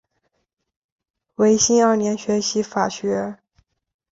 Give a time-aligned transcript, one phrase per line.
[1.35, 3.37] 维新二年学习法学。